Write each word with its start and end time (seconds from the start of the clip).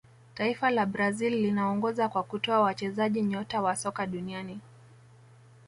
taifa 0.33 0.69
la 0.69 0.85
brazil 0.85 1.33
linaongoza 1.33 2.09
kwa 2.09 2.23
kutoa 2.23 2.59
wachezaji 2.61 3.21
nyota 3.21 3.61
wa 3.61 3.75
soka 3.75 4.07
duniani 4.07 4.59